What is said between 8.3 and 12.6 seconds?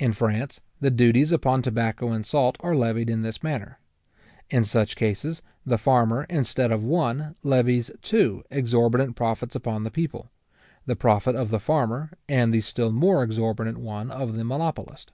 exorbitant profits upon the people; the profit of the farmer, and